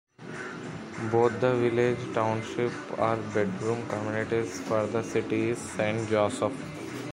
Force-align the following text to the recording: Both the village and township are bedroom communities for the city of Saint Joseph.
Both 1.11 1.39
the 1.41 1.53
village 1.55 1.99
and 1.99 2.15
township 2.15 2.71
are 2.97 3.17
bedroom 3.17 3.87
communities 3.87 4.59
for 4.61 4.87
the 4.87 5.03
city 5.03 5.51
of 5.51 5.59
Saint 5.59 6.09
Joseph. 6.09 6.55